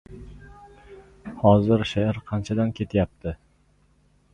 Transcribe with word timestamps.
—Hozir 1.43 1.85
she’r 1.93 2.21
qanchadan 2.33 2.77
ketyapti? 2.83 3.41